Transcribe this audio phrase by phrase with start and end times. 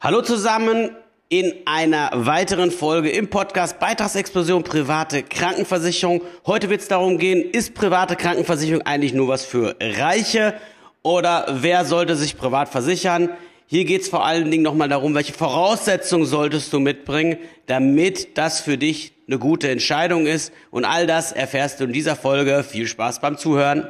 [0.00, 0.90] Hallo zusammen
[1.28, 6.22] in einer weiteren Folge im Podcast Beitragsexplosion private Krankenversicherung.
[6.46, 10.54] Heute wird es darum gehen, ist private Krankenversicherung eigentlich nur was für Reiche
[11.02, 13.30] oder wer sollte sich privat versichern?
[13.66, 17.36] Hier geht es vor allen Dingen nochmal darum, welche Voraussetzungen solltest du mitbringen,
[17.66, 20.52] damit das für dich eine gute Entscheidung ist.
[20.70, 22.62] Und all das erfährst du in dieser Folge.
[22.62, 23.88] Viel Spaß beim Zuhören.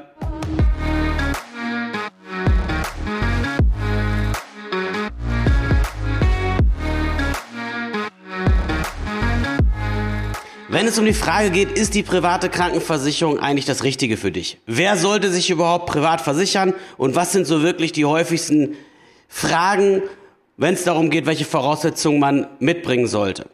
[10.78, 14.59] Wenn es um die Frage geht, ist die private Krankenversicherung eigentlich das Richtige für dich?
[14.64, 16.73] Wer sollte sich überhaupt privat versichern?
[16.96, 18.77] Und was sind so wirklich die häufigsten
[19.27, 20.02] Fragen,
[20.56, 23.46] wenn es darum geht, welche Voraussetzungen man mitbringen sollte?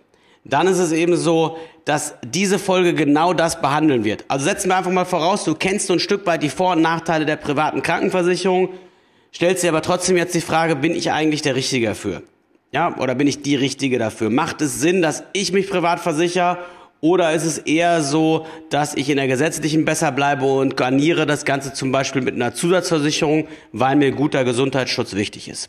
[0.45, 1.56] Dann ist es eben so,
[1.87, 4.27] dass diese Folge genau das behandeln wird.
[4.29, 6.82] Also setzen wir einfach mal voraus, du kennst so ein Stück weit die Vor- und
[6.82, 8.68] Nachteile der privaten Krankenversicherung,
[9.34, 12.23] stellst dir aber trotzdem jetzt die Frage, bin ich eigentlich der Richtige dafür?
[12.70, 14.29] Ja, oder bin ich die Richtige dafür?
[14.29, 16.59] Macht es Sinn, dass ich mich privat versichere
[17.05, 21.45] oder ist es eher so, dass ich in der gesetzlichen besser bleibe und garniere das
[21.45, 25.69] Ganze zum Beispiel mit einer Zusatzversicherung, weil mir guter Gesundheitsschutz wichtig ist?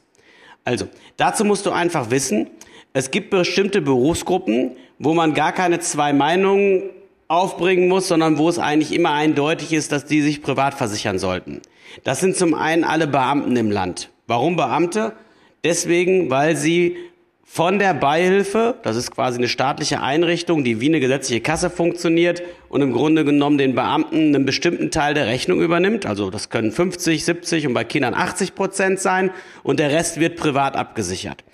[0.64, 2.48] Also, dazu musst du einfach wissen,
[2.94, 6.84] es gibt bestimmte Berufsgruppen, wo man gar keine zwei Meinungen
[7.28, 11.62] aufbringen muss, sondern wo es eigentlich immer eindeutig ist, dass die sich privat versichern sollten.
[12.06, 14.10] Das sind zum einen alle Beamten im Land.
[14.26, 15.12] Warum Beamte?
[15.66, 16.96] Deswegen, weil sie
[17.48, 22.42] von der Beihilfe, das ist quasi eine staatliche Einrichtung, die wie eine gesetzliche Kasse funktioniert
[22.70, 26.06] und im Grunde genommen den Beamten einen bestimmten Teil der Rechnung übernimmt.
[26.06, 29.30] Also das können 50, 70 und bei Kindern 80 Prozent sein
[29.64, 31.46] und der Rest wird privat abgesichert.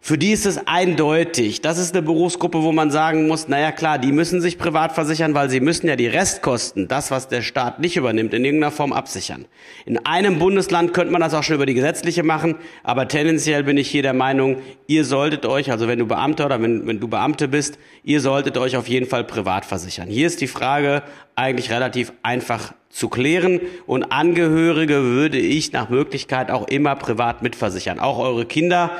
[0.00, 1.62] Für die ist es eindeutig.
[1.62, 5.34] Das ist eine Berufsgruppe, wo man sagen muss, naja klar, die müssen sich privat versichern,
[5.34, 8.92] weil sie müssen ja die Restkosten, das, was der Staat nicht übernimmt, in irgendeiner Form
[8.92, 9.46] absichern.
[9.84, 13.76] In einem Bundesland könnte man das auch schon über die gesetzliche machen, aber tendenziell bin
[13.78, 17.08] ich hier der Meinung, ihr solltet euch, also wenn du Beamter oder wenn, wenn du
[17.08, 20.08] Beamte bist, ihr solltet euch auf jeden Fall privat versichern.
[20.08, 21.02] Hier ist die Frage
[21.34, 27.98] eigentlich relativ einfach zu klären und Angehörige würde ich nach Möglichkeit auch immer privat mitversichern.
[27.98, 28.92] Auch eure Kinder.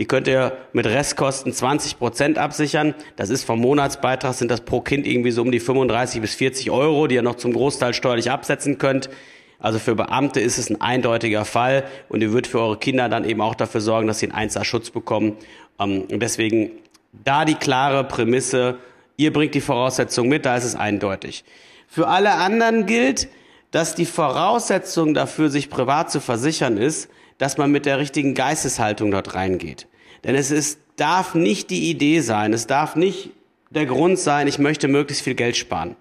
[0.00, 2.94] Die könnt ihr mit Restkosten 20 Prozent absichern.
[3.16, 6.70] Das ist vom Monatsbeitrag sind das pro Kind irgendwie so um die 35 bis 40
[6.70, 9.10] Euro, die ihr noch zum Großteil steuerlich absetzen könnt.
[9.58, 13.26] Also für Beamte ist es ein eindeutiger Fall und ihr würdet für eure Kinder dann
[13.26, 15.36] eben auch dafür sorgen, dass sie einen 1 Schutz bekommen.
[15.78, 16.70] Ähm, und deswegen
[17.12, 18.78] da die klare Prämisse,
[19.18, 21.44] ihr bringt die Voraussetzung mit, da ist es eindeutig.
[21.86, 23.28] Für alle anderen gilt,
[23.70, 29.10] dass die Voraussetzung dafür, sich privat zu versichern, ist, dass man mit der richtigen Geisteshaltung
[29.10, 29.86] dort reingeht.
[30.24, 33.30] Denn es ist, darf nicht die Idee sein, es darf nicht
[33.70, 35.96] der Grund sein, ich möchte möglichst viel Geld sparen.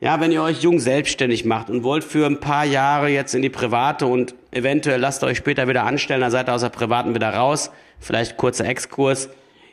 [0.00, 3.42] Ja, wenn ihr euch jung selbstständig macht und wollt für ein paar Jahre jetzt in
[3.42, 6.70] die private und eventuell lasst ihr euch später wieder anstellen, dann seid ihr aus der
[6.70, 9.28] privaten wieder raus, vielleicht kurzer Exkurs.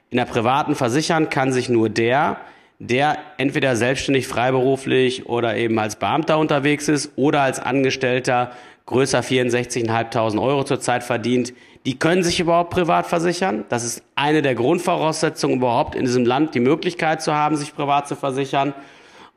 [0.09, 2.41] In der privaten versichern kann sich nur der,
[2.79, 8.51] der entweder selbstständig, freiberuflich oder eben als Beamter unterwegs ist oder als Angestellter
[8.87, 11.53] größer 64.500 Euro zurzeit verdient,
[11.85, 13.63] die können sich überhaupt privat versichern.
[13.69, 18.07] Das ist eine der Grundvoraussetzungen überhaupt in diesem Land, die Möglichkeit zu haben, sich privat
[18.07, 18.73] zu versichern.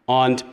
[0.06, 0.44] Und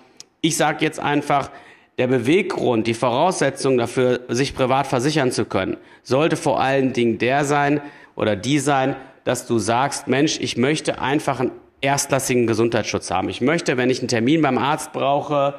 [0.41, 1.49] ich sage jetzt einfach,
[1.97, 7.45] der Beweggrund, die Voraussetzung dafür, sich privat versichern zu können, sollte vor allen Dingen der
[7.45, 7.81] sein
[8.15, 13.29] oder die sein, dass du sagst, Mensch, ich möchte einfach einen erstklassigen Gesundheitsschutz haben.
[13.29, 15.55] Ich möchte, wenn ich einen Termin beim Arzt brauche,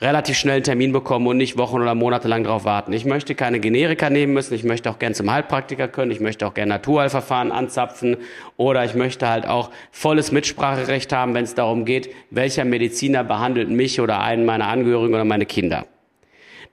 [0.00, 2.92] relativ schnell einen Termin bekommen und nicht Wochen oder Monate lang darauf warten.
[2.92, 6.46] Ich möchte keine Generika nehmen müssen, ich möchte auch gern zum Heilpraktiker können, ich möchte
[6.46, 8.16] auch gern Naturheilverfahren anzapfen
[8.56, 13.70] oder ich möchte halt auch volles Mitspracherecht haben, wenn es darum geht, welcher Mediziner behandelt
[13.70, 15.86] mich oder einen meiner Angehörigen oder meine Kinder.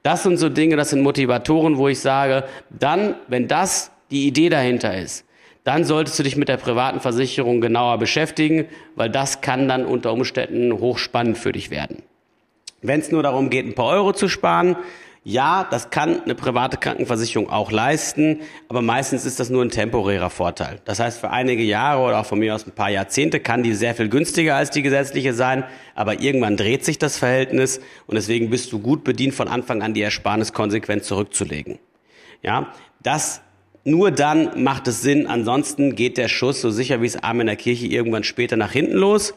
[0.02, 4.48] Das sind so Dinge, das sind Motivatoren, wo ich sage, dann, wenn das die Idee
[4.48, 5.24] dahinter ist,
[5.64, 8.66] dann solltest du dich mit der privaten Versicherung genauer beschäftigen,
[8.96, 12.02] weil das kann dann unter Umständen hochspannend für dich werden.
[12.82, 14.76] Wenn es nur darum geht, ein paar Euro zu sparen,
[15.24, 20.30] ja, das kann eine private Krankenversicherung auch leisten, aber meistens ist das nur ein temporärer
[20.30, 20.80] Vorteil.
[20.84, 23.74] Das heißt, für einige Jahre oder auch von mir aus ein paar Jahrzehnte kann die
[23.74, 25.62] sehr viel günstiger als die gesetzliche sein,
[25.94, 29.94] aber irgendwann dreht sich das Verhältnis und deswegen bist du gut bedient, von Anfang an
[29.94, 31.78] die Ersparnis konsequent zurückzulegen.
[32.42, 33.42] Ja, das
[33.84, 37.46] nur dann macht es Sinn, ansonsten geht der Schuss so sicher wie es Arm in
[37.46, 39.34] der Kirche irgendwann später nach hinten los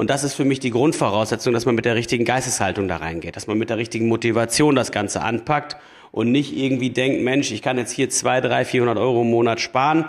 [0.00, 3.36] und das ist für mich die Grundvoraussetzung, dass man mit der richtigen Geisteshaltung da reingeht,
[3.36, 5.76] dass man mit der richtigen Motivation das Ganze anpackt
[6.10, 9.60] und nicht irgendwie denkt, Mensch, ich kann jetzt hier zwei, drei, vierhundert Euro im Monat
[9.60, 10.06] sparen.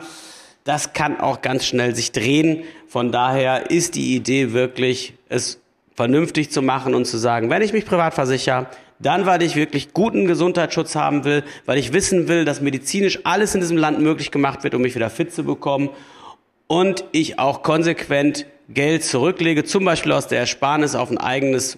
[0.63, 2.63] Das kann auch ganz schnell sich drehen.
[2.87, 5.59] Von daher ist die Idee wirklich, es
[5.93, 8.67] vernünftig zu machen und zu sagen, wenn ich mich privat versichere,
[8.99, 13.55] Dann, weil ich wirklich guten Gesundheitsschutz haben will, weil ich wissen will, dass medizinisch alles
[13.55, 15.89] in diesem Land möglich gemacht wird, um mich wieder fit zu bekommen.
[16.71, 21.77] Und ich auch konsequent Geld zurücklege, zum Beispiel aus der Ersparnis auf ein eigenes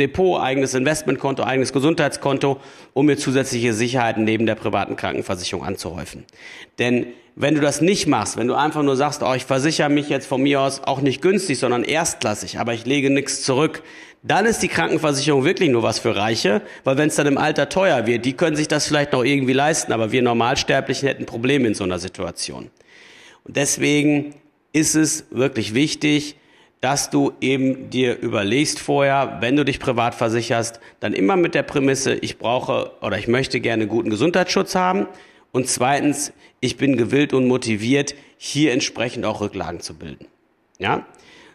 [0.00, 2.58] Depot, eigenes Investmentkonto, eigenes Gesundheitskonto,
[2.94, 6.24] um mir zusätzliche Sicherheiten neben der privaten Krankenversicherung anzuhäufen.
[6.80, 10.08] Denn wenn du das nicht machst, wenn du einfach nur sagst, oh, ich versichere mich
[10.08, 13.84] jetzt von mir aus auch nicht günstig, sondern erstklassig, aber ich lege nichts zurück,
[14.24, 17.68] dann ist die Krankenversicherung wirklich nur was für Reiche, weil wenn es dann im Alter
[17.68, 21.68] teuer wird, die können sich das vielleicht noch irgendwie leisten, aber wir Normalsterblichen hätten Probleme
[21.68, 22.72] in so einer Situation.
[23.44, 24.34] Und deswegen
[24.72, 26.36] ist es wirklich wichtig,
[26.80, 31.62] dass du eben dir überlegst vorher, wenn du dich privat versicherst, dann immer mit der
[31.62, 35.06] Prämisse, ich brauche oder ich möchte gerne guten Gesundheitsschutz haben.
[35.50, 40.26] Und zweitens, ich bin gewillt und motiviert, hier entsprechend auch Rücklagen zu bilden.
[40.78, 41.06] Ja?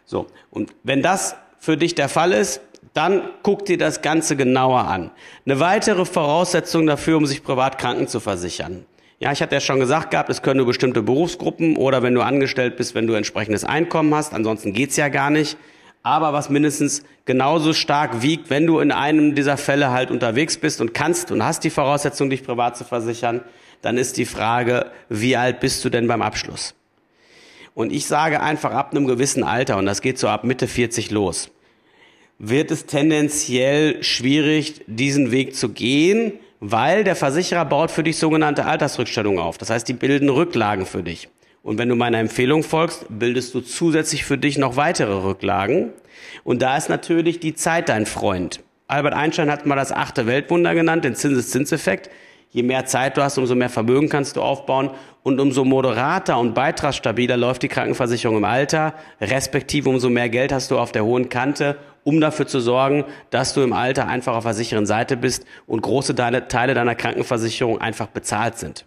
[0.04, 0.26] So.
[0.50, 2.60] Und wenn das für dich der Fall ist,
[2.94, 5.10] dann guck dir das Ganze genauer an.
[5.46, 8.84] Eine weitere Voraussetzung dafür, um sich privat kranken zu versichern,
[9.20, 12.22] ja, ich hatte ja schon gesagt gehabt, es können nur bestimmte Berufsgruppen oder wenn du
[12.22, 14.32] angestellt bist, wenn du entsprechendes Einkommen hast.
[14.32, 15.58] Ansonsten geht's ja gar nicht.
[16.02, 20.80] Aber was mindestens genauso stark wiegt, wenn du in einem dieser Fälle halt unterwegs bist
[20.80, 23.42] und kannst und hast die Voraussetzung, dich privat zu versichern,
[23.82, 26.74] dann ist die Frage, wie alt bist du denn beim Abschluss?
[27.74, 31.10] Und ich sage einfach ab einem gewissen Alter, und das geht so ab Mitte 40
[31.10, 31.50] los,
[32.38, 38.66] wird es tendenziell schwierig, diesen Weg zu gehen, weil der Versicherer baut für dich sogenannte
[38.66, 39.58] Altersrückstellungen auf.
[39.58, 41.28] Das heißt, die bilden Rücklagen für dich.
[41.62, 45.92] Und wenn du meiner Empfehlung folgst, bildest du zusätzlich für dich noch weitere Rücklagen.
[46.44, 48.60] Und da ist natürlich die Zeit dein Freund.
[48.86, 52.10] Albert Einstein hat mal das achte Weltwunder genannt, den Zinseszinseffekt.
[52.50, 54.90] Je mehr Zeit du hast, umso mehr Vermögen kannst du aufbauen
[55.22, 60.70] und umso moderater und beitragsstabiler läuft die Krankenversicherung im Alter, respektive umso mehr Geld hast
[60.70, 64.44] du auf der hohen Kante, um dafür zu sorgen, dass du im Alter einfach auf
[64.44, 68.86] der sicheren Seite bist und große Teile deiner Krankenversicherung einfach bezahlt sind.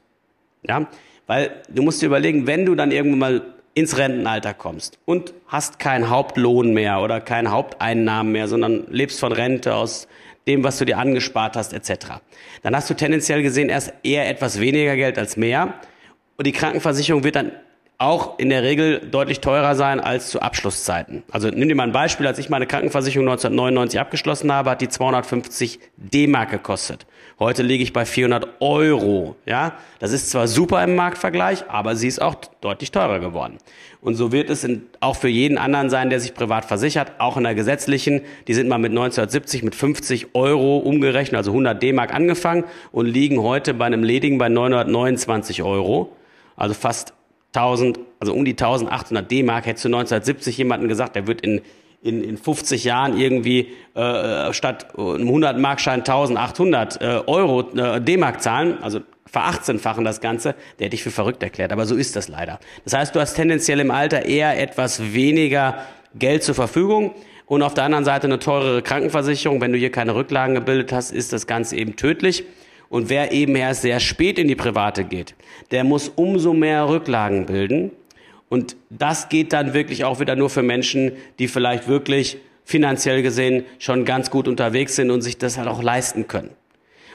[0.67, 0.87] Ja,
[1.27, 3.41] weil du musst dir überlegen, wenn du dann irgendwann mal
[3.73, 9.31] ins Rentenalter kommst und hast keinen Hauptlohn mehr oder keine Haupteinnahmen mehr, sondern lebst von
[9.31, 10.07] Rente aus
[10.47, 12.19] dem, was du dir angespart hast, etc.
[12.61, 15.75] Dann hast du tendenziell gesehen erst eher etwas weniger Geld als mehr.
[16.37, 17.51] Und die Krankenversicherung wird dann
[17.97, 21.23] auch in der Regel deutlich teurer sein als zu Abschlusszeiten.
[21.31, 24.89] Also nimm dir mal ein Beispiel, als ich meine Krankenversicherung 1999 abgeschlossen habe, hat die
[24.89, 27.05] 250 D-Mark gekostet.
[27.39, 29.35] Heute liege ich bei 400 Euro.
[29.45, 33.57] Ja, das ist zwar super im Marktvergleich, aber sie ist auch deutlich teurer geworden.
[34.01, 37.37] Und so wird es in, auch für jeden anderen sein, der sich privat versichert, auch
[37.37, 38.21] in der gesetzlichen.
[38.47, 43.41] Die sind mal mit 1970 mit 50 Euro umgerechnet, also 100 D-Mark angefangen und liegen
[43.41, 46.15] heute bei einem ledigen bei 929 Euro.
[46.55, 47.13] Also fast
[47.55, 49.65] 1000, also um die 1800 D-Mark.
[49.65, 51.61] Hättest du 1970 jemanden gesagt, der wird in
[52.03, 58.41] in, in 50 Jahren irgendwie äh, statt einem 100 Markschein 1800 äh, Euro äh, D-Mark
[58.41, 61.71] zahlen, also verachtzehnfachen das Ganze, der hätte ich für verrückt erklärt.
[61.71, 62.59] Aber so ist das leider.
[62.83, 65.77] Das heißt, du hast tendenziell im Alter eher etwas weniger
[66.13, 67.15] Geld zur Verfügung
[67.47, 69.61] und auf der anderen Seite eine teurere Krankenversicherung.
[69.61, 72.43] Wenn du hier keine Rücklagen gebildet hast, ist das Ganze eben tödlich.
[72.93, 75.33] Und wer eben erst sehr spät in die Private geht,
[75.71, 77.89] der muss umso mehr Rücklagen bilden.
[78.49, 83.65] Und das geht dann wirklich auch wieder nur für Menschen, die vielleicht wirklich finanziell gesehen
[83.79, 86.51] schon ganz gut unterwegs sind und sich das halt auch leisten können.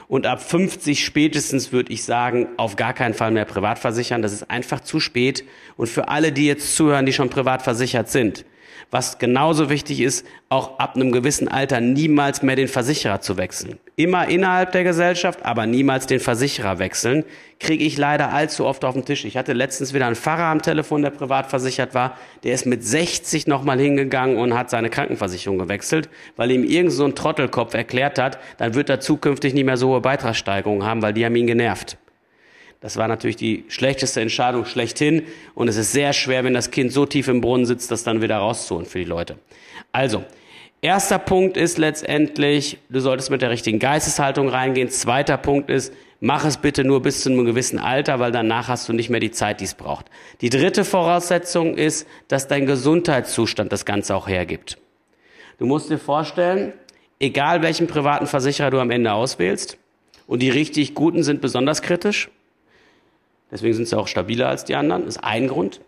[0.09, 4.21] Und ab 50 spätestens würde ich sagen, auf gar keinen Fall mehr privat versichern.
[4.21, 5.45] Das ist einfach zu spät.
[5.77, 8.43] Und für alle, die jetzt zuhören, die schon privat versichert sind,
[8.91, 13.77] was genauso wichtig ist, auch ab einem gewissen Alter niemals mehr den Versicherer zu wechseln.
[13.95, 17.23] Immer innerhalb der Gesellschaft, aber niemals den Versicherer wechseln,
[17.59, 19.25] kriege ich leider allzu oft auf den Tisch.
[19.25, 22.83] Ich hatte letztens wieder einen Pfarrer am Telefon, der privat versichert war, der ist mit
[22.83, 28.17] 60 nochmal hingegangen und hat seine Krankenversicherung gewechselt, weil ihm irgend so ein Trottelkopf erklärt
[28.17, 31.47] hat, dann wird er zukünftig nicht mehr so hohe Beitragssteigerungen haben, weil die haben ihn
[31.47, 31.97] genervt.
[32.81, 35.23] Das war natürlich die schlechteste Entscheidung schlechthin.
[35.53, 38.21] Und es ist sehr schwer, wenn das Kind so tief im Brunnen sitzt, das dann
[38.21, 39.37] wieder rauszuholen für die Leute.
[39.91, 40.23] Also,
[40.81, 44.89] erster Punkt ist letztendlich, du solltest mit der richtigen Geisteshaltung reingehen.
[44.89, 48.87] Zweiter Punkt ist, mach es bitte nur bis zu einem gewissen Alter, weil danach hast
[48.87, 50.05] du nicht mehr die Zeit, die es braucht.
[50.39, 54.77] Die dritte Voraussetzung ist, dass dein Gesundheitszustand das Ganze auch hergibt.
[55.57, 56.71] Du musst dir vorstellen,
[57.19, 59.77] egal welchen privaten Versicherer du am Ende auswählst,
[60.27, 62.29] und die richtig guten sind besonders kritisch,
[63.51, 65.05] Deswegen sind sie auch stabiler als die anderen.
[65.05, 65.81] Das ist ein Grund.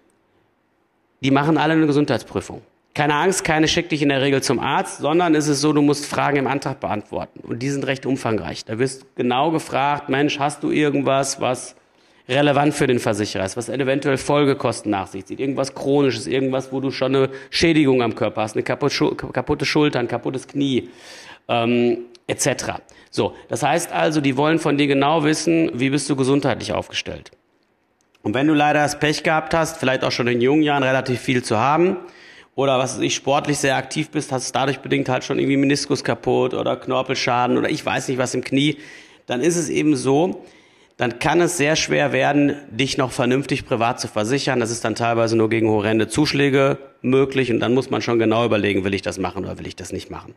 [1.22, 2.62] Die machen alle eine Gesundheitsprüfung.
[2.94, 5.82] Keine Angst, keine schickt dich in der Regel zum Arzt, sondern es ist so, du
[5.82, 7.40] musst Fragen im Antrag beantworten.
[7.42, 8.66] Und die sind recht umfangreich.
[8.66, 11.76] Da wirst genau gefragt, Mensch, hast du irgendwas, was
[12.28, 16.80] relevant für den Versicherer ist, was eventuell Folgekosten nach sich zieht, irgendwas Chronisches, irgendwas, wo
[16.80, 20.90] du schon eine Schädigung am Körper hast, eine kaputte Schulter, ein kaputtes Knie,
[21.48, 22.82] ähm, etc.
[23.10, 27.32] So, das heißt also, die wollen von dir genau wissen, wie bist du gesundheitlich aufgestellt.
[28.24, 31.20] Und wenn du leider das Pech gehabt hast, vielleicht auch schon in jungen Jahren relativ
[31.22, 31.98] viel zu haben,
[32.56, 36.54] oder was ich, sportlich sehr aktiv bist, hast dadurch bedingt halt schon irgendwie Meniskus kaputt
[36.54, 38.78] oder Knorpelschaden oder ich weiß nicht was im Knie,
[39.26, 40.44] dann ist es eben so,
[40.98, 44.60] dann kann es sehr schwer werden, dich noch vernünftig privat zu versichern.
[44.60, 48.46] Das ist dann teilweise nur gegen horrende Zuschläge möglich und dann muss man schon genau
[48.46, 50.36] überlegen, will ich das machen oder will ich das nicht machen.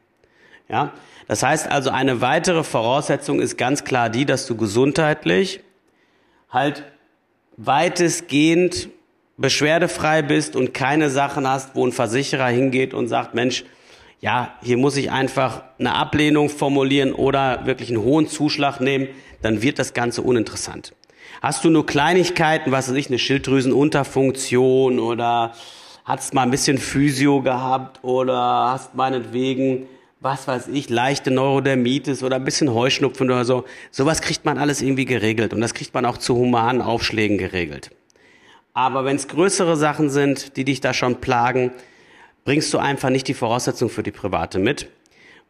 [0.68, 0.92] Ja?
[1.26, 5.60] Das heißt also, eine weitere Voraussetzung ist ganz klar die, dass du gesundheitlich
[6.48, 6.84] halt
[7.56, 8.88] weitestgehend
[9.36, 13.64] beschwerdefrei bist und keine Sachen hast, wo ein Versicherer hingeht und sagt, Mensch,
[14.20, 19.08] ja, hier muss ich einfach eine Ablehnung formulieren oder wirklich einen hohen Zuschlag nehmen,
[19.42, 20.94] dann wird das Ganze uninteressant.
[21.42, 25.52] Hast du nur Kleinigkeiten, was weiß ich, eine Schilddrüsenunterfunktion oder
[26.04, 29.86] hast mal ein bisschen Physio gehabt oder hast meinetwegen,
[30.24, 33.64] was weiß ich, leichte Neurodermitis oder ein bisschen Heuschnupfen oder so.
[33.90, 37.90] Sowas kriegt man alles irgendwie geregelt und das kriegt man auch zu humanen Aufschlägen geregelt.
[38.72, 41.72] Aber wenn es größere Sachen sind, die dich da schon plagen,
[42.46, 44.88] bringst du einfach nicht die Voraussetzung für die private mit.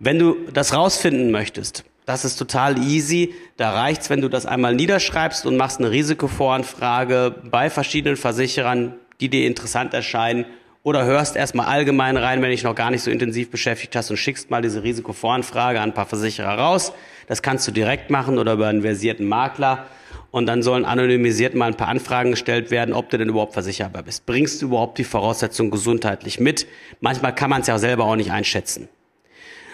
[0.00, 3.32] Wenn du das rausfinden möchtest, das ist total easy.
[3.56, 9.28] Da reicht's, wenn du das einmal niederschreibst und machst eine Risikovoranfrage bei verschiedenen Versicherern, die
[9.28, 10.46] dir interessant erscheinen.
[10.84, 14.18] Oder hörst erstmal allgemein rein, wenn dich noch gar nicht so intensiv beschäftigt hast und
[14.18, 16.92] schickst mal diese Risikovoranfrage an ein paar Versicherer raus.
[17.26, 19.86] Das kannst du direkt machen oder über einen versierten Makler
[20.30, 24.02] und dann sollen anonymisiert mal ein paar Anfragen gestellt werden, ob du denn überhaupt versicherbar
[24.02, 24.26] bist.
[24.26, 26.66] Bringst du überhaupt die Voraussetzungen gesundheitlich mit?
[27.00, 28.90] Manchmal kann man es ja selber auch nicht einschätzen.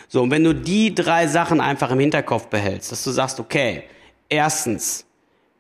[0.07, 3.83] So, und wenn du die drei Sachen einfach im Hinterkopf behältst, dass du sagst, okay,
[4.29, 5.07] erstens,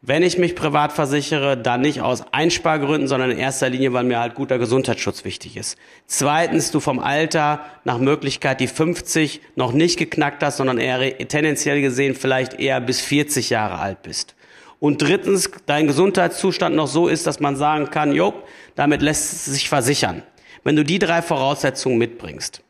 [0.02, 4.18] wenn ich mich privat versichere, dann nicht aus Einspargründen, sondern in erster Linie, weil mir
[4.18, 5.76] halt guter Gesundheitsschutz wichtig ist.
[6.06, 11.82] Zweitens, du vom Alter nach Möglichkeit die 50 noch nicht geknackt hast, sondern eher tendenziell
[11.82, 14.34] gesehen vielleicht eher bis 40 Jahre alt bist.
[14.78, 18.32] Und drittens, dein Gesundheitszustand noch so ist, dass man sagen kann, jo,
[18.76, 20.22] damit lässt es sich versichern.
[20.64, 22.62] Wenn du die drei Voraussetzungen mitbringst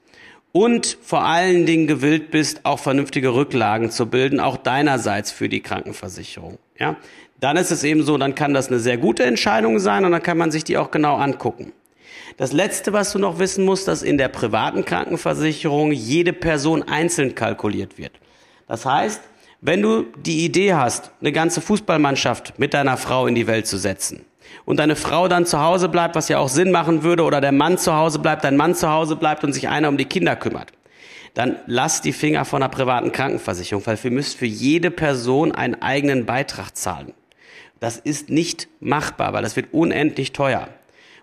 [0.52, 5.60] und vor allen Dingen gewillt bist, auch vernünftige Rücklagen zu bilden, auch deinerseits für die
[5.60, 6.96] Krankenversicherung, ja,
[7.38, 10.22] dann ist es eben so, dann kann das eine sehr gute Entscheidung sein und dann
[10.22, 11.72] kann man sich die auch genau angucken.
[12.36, 17.34] Das letzte, was du noch wissen musst, dass in der privaten Krankenversicherung jede Person einzeln
[17.34, 18.12] kalkuliert wird.
[18.66, 19.20] Das heißt,
[19.60, 23.78] wenn du die Idee hast, eine ganze Fußballmannschaft mit deiner Frau in die Welt zu
[23.78, 24.24] setzen
[24.64, 27.52] und deine Frau dann zu Hause bleibt, was ja auch Sinn machen würde, oder der
[27.52, 30.36] Mann zu Hause bleibt, dein Mann zu Hause bleibt und sich einer um die Kinder
[30.36, 30.72] kümmert,
[31.34, 35.80] dann lass die Finger von einer privaten Krankenversicherung, weil ihr müsst für jede Person einen
[35.80, 37.12] eigenen Beitrag zahlen.
[37.78, 40.68] Das ist nicht machbar, weil das wird unendlich teuer.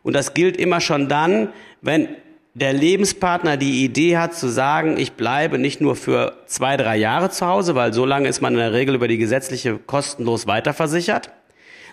[0.03, 1.49] Und das gilt immer schon dann,
[1.81, 2.07] wenn
[2.55, 7.29] der Lebenspartner die Idee hat zu sagen, ich bleibe nicht nur für zwei, drei Jahre
[7.29, 11.29] zu Hause, weil so lange ist man in der Regel über die gesetzliche kostenlos weiterversichert,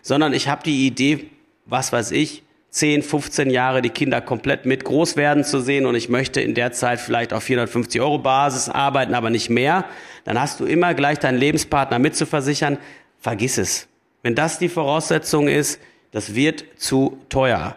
[0.05, 1.31] sondern ich habe die Idee,
[1.65, 5.95] was weiß ich, 10, 15 Jahre die Kinder komplett mit groß werden zu sehen und
[5.95, 9.87] ich möchte in der Zeit vielleicht auf 450 Euro Basis arbeiten, aber nicht mehr,
[10.25, 12.79] dann hast du immer gleich deinen Lebenspartner mitzuversichern.
[13.19, 13.89] Vergiss es.
[14.23, 15.81] Wenn das die Voraussetzung ist,
[16.11, 17.77] das wird zu teuer.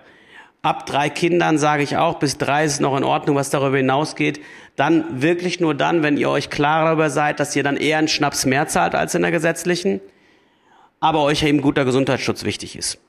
[0.64, 4.42] Ab drei Kindern sage ich auch, bis drei ist noch in Ordnung, was darüber hinausgeht.
[4.76, 8.10] Dann wirklich nur dann, wenn ihr euch klar darüber seid, dass ihr dann eher einen
[8.10, 10.02] Schnaps mehr zahlt als in der gesetzlichen,
[11.00, 13.00] aber euch eben guter Gesundheitsschutz wichtig ist.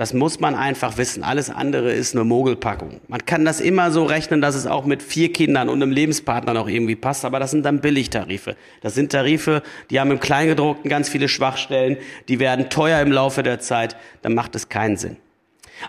[0.00, 1.22] Das muss man einfach wissen.
[1.22, 3.02] Alles andere ist eine Mogelpackung.
[3.08, 6.54] Man kann das immer so rechnen, dass es auch mit vier Kindern und einem Lebenspartner
[6.54, 8.56] noch irgendwie passt, aber das sind dann Billigtarife.
[8.80, 11.98] Das sind Tarife, die haben im Kleingedruckten ganz viele Schwachstellen,
[12.28, 15.18] die werden teuer im Laufe der Zeit, dann macht es keinen Sinn.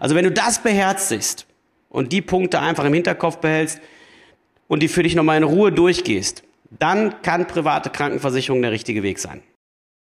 [0.02, 1.46] Also wenn du das beherzigst
[1.88, 3.80] und die Punkte einfach im Hinterkopf behältst
[4.68, 9.20] und die für dich nochmal in Ruhe durchgehst, dann kann private Krankenversicherung der richtige Weg
[9.20, 9.42] sein.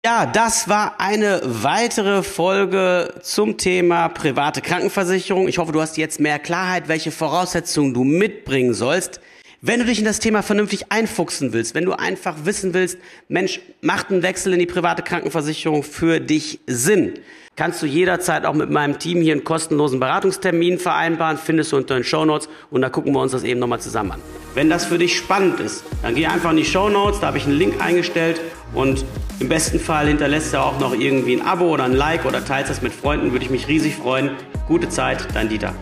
[0.06, 5.48] Ja, das war eine weitere Folge zum Thema private Krankenversicherung.
[5.48, 9.20] Ich hoffe, du hast jetzt mehr Klarheit, welche Voraussetzungen du mitbringen sollst.
[9.68, 13.60] Wenn du dich in das Thema vernünftig einfuchsen willst, wenn du einfach wissen willst, Mensch,
[13.82, 17.14] macht ein Wechsel in die private Krankenversicherung für dich Sinn?
[17.56, 21.96] kannst du jederzeit auch mit meinem Team hier einen kostenlosen Beratungstermin vereinbaren, findest du unter
[21.96, 24.22] den Show Notes und da gucken wir uns das eben nochmal zusammen an.
[24.54, 27.38] Wenn das für dich spannend ist, dann geh einfach in die Show Notes, da habe
[27.38, 28.42] ich einen Link eingestellt
[28.74, 29.06] und
[29.40, 32.70] im besten Fall hinterlässt du auch noch irgendwie ein Abo oder ein Like oder teilst
[32.70, 34.32] das mit Freunden, würde ich mich riesig freuen.
[34.68, 35.74] Gute Zeit, dein Dieter.